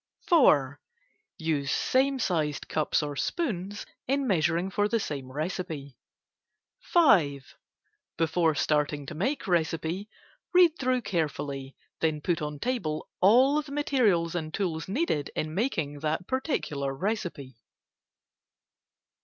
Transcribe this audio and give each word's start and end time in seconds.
4. 0.29 0.81
Use 1.37 1.71
same 1.71 2.17
sized 2.17 2.67
cups 2.67 3.03
or 3.03 3.15
spoons 3.15 3.85
in 4.07 4.25
measuring 4.25 4.71
for 4.71 4.87
the 4.87 4.99
same 4.99 5.31
recipe. 5.31 5.95
5. 6.79 7.53
Before 8.17 8.55
starting 8.55 9.05
to 9.05 9.13
make 9.13 9.47
recipe, 9.47 10.09
read 10.55 10.71
through 10.79 11.03
carefully, 11.03 11.75
then 11.99 12.19
put 12.19 12.41
on 12.41 12.57
table 12.57 13.09
all 13.21 13.61
the 13.61 13.71
materials 13.71 14.33
and 14.33 14.51
tools 14.51 14.87
needed 14.87 15.29
in 15.35 15.53
making 15.53 15.99
that 15.99 16.25
particular 16.25 16.95
recipe. 16.95 17.57